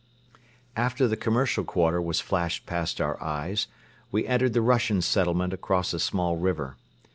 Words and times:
After 0.75 1.07
the 1.07 1.15
commercial 1.15 1.63
quarter 1.63 2.01
was 2.01 2.19
flashed 2.19 2.65
past 2.65 2.99
our 2.99 3.21
eyes, 3.21 3.67
we 4.11 4.25
entered 4.25 4.53
the 4.53 4.61
Russian 4.63 4.99
settlement 5.03 5.53
across 5.53 5.93
a 5.93 5.99
small 5.99 6.37
river. 6.37 6.75